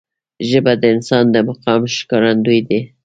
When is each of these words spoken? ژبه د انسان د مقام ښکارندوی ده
ژبه 0.49 0.73
د 0.81 0.83
انسان 0.95 1.25
د 1.31 1.37
مقام 1.49 1.81
ښکارندوی 1.95 2.59
ده 2.67 2.79